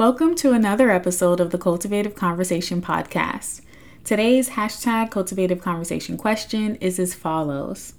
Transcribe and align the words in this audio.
Welcome 0.00 0.34
to 0.36 0.52
another 0.52 0.90
episode 0.90 1.40
of 1.40 1.50
the 1.50 1.58
Cultivative 1.58 2.14
Conversation 2.14 2.80
podcast. 2.80 3.60
Today's 4.02 4.48
hashtag 4.48 5.10
Cultivative 5.10 5.60
Conversation 5.60 6.16
question 6.16 6.76
is 6.76 6.98
as 6.98 7.12
follows 7.12 7.92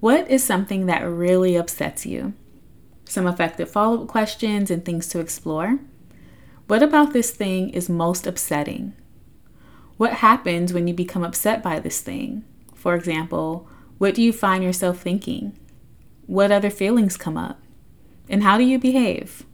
What 0.00 0.30
is 0.30 0.42
something 0.42 0.86
that 0.86 1.02
really 1.02 1.54
upsets 1.54 2.06
you? 2.06 2.32
Some 3.04 3.26
effective 3.26 3.70
follow 3.70 4.04
up 4.04 4.08
questions 4.08 4.70
and 4.70 4.86
things 4.86 5.06
to 5.08 5.20
explore. 5.20 5.80
What 6.66 6.82
about 6.82 7.12
this 7.12 7.30
thing 7.30 7.68
is 7.68 7.90
most 7.90 8.26
upsetting? 8.26 8.94
What 9.98 10.14
happens 10.14 10.72
when 10.72 10.88
you 10.88 10.94
become 10.94 11.24
upset 11.24 11.62
by 11.62 11.78
this 11.78 12.00
thing? 12.00 12.42
For 12.74 12.94
example, 12.94 13.68
what 13.98 14.14
do 14.14 14.22
you 14.22 14.32
find 14.32 14.64
yourself 14.64 15.02
thinking? 15.02 15.58
What 16.24 16.50
other 16.50 16.70
feelings 16.70 17.18
come 17.18 17.36
up? 17.36 17.60
And 18.30 18.42
how 18.42 18.56
do 18.56 18.64
you 18.64 18.78
behave? 18.78 19.44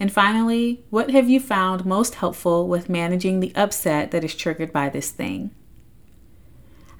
And 0.00 0.12
finally, 0.12 0.84
what 0.90 1.10
have 1.10 1.28
you 1.28 1.40
found 1.40 1.84
most 1.84 2.16
helpful 2.16 2.68
with 2.68 2.88
managing 2.88 3.40
the 3.40 3.52
upset 3.56 4.10
that 4.12 4.22
is 4.22 4.34
triggered 4.34 4.72
by 4.72 4.88
this 4.88 5.10
thing? 5.10 5.50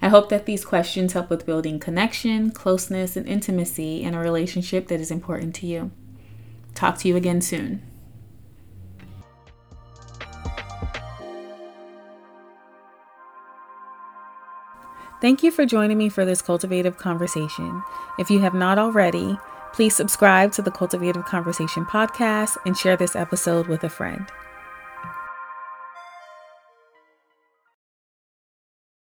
I 0.00 0.08
hope 0.08 0.28
that 0.28 0.46
these 0.46 0.64
questions 0.64 1.12
help 1.12 1.30
with 1.30 1.46
building 1.46 1.80
connection, 1.80 2.50
closeness, 2.50 3.16
and 3.16 3.26
intimacy 3.26 4.02
in 4.02 4.14
a 4.14 4.20
relationship 4.20 4.88
that 4.88 5.00
is 5.00 5.10
important 5.10 5.54
to 5.56 5.66
you. 5.66 5.90
Talk 6.74 6.98
to 6.98 7.08
you 7.08 7.16
again 7.16 7.40
soon. 7.40 7.82
Thank 15.20 15.42
you 15.42 15.50
for 15.50 15.66
joining 15.66 15.98
me 15.98 16.08
for 16.08 16.24
this 16.24 16.40
cultivative 16.40 16.96
conversation. 16.96 17.82
If 18.20 18.30
you 18.30 18.38
have 18.38 18.54
not 18.54 18.78
already, 18.78 19.36
Please 19.78 19.94
subscribe 19.94 20.50
to 20.54 20.60
the 20.60 20.72
Cultivative 20.72 21.24
Conversation 21.24 21.86
podcast 21.86 22.56
and 22.66 22.76
share 22.76 22.96
this 22.96 23.14
episode 23.14 23.68
with 23.68 23.84
a 23.84 23.88
friend. 23.88 24.26